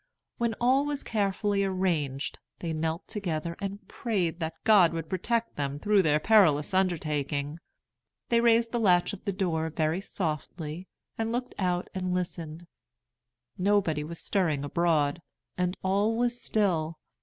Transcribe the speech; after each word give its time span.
When 0.39 0.55
all 0.59 0.87
was 0.87 1.03
carefully 1.03 1.63
arranged, 1.63 2.39
they 2.57 2.73
knelt 2.73 3.07
together 3.07 3.55
and 3.59 3.87
prayed 3.87 4.39
that 4.39 4.55
God 4.63 4.93
would 4.93 5.07
protect 5.11 5.57
them 5.57 5.77
through 5.77 6.01
their 6.01 6.19
perilous 6.19 6.73
undertaking. 6.73 7.59
They 8.29 8.41
raised 8.41 8.71
the 8.71 8.79
latch 8.79 9.13
of 9.13 9.23
the 9.25 9.31
door 9.31 9.69
very 9.69 10.01
softly, 10.01 10.87
and 11.19 11.31
looked 11.31 11.53
out 11.59 11.87
and 11.93 12.15
listened. 12.15 12.65
Nobody 13.59 14.03
was 14.03 14.17
stirring 14.17 14.63
abroad, 14.63 15.21
and 15.55 15.77
all 15.83 16.17
was 16.17 16.41
still. 16.41 16.97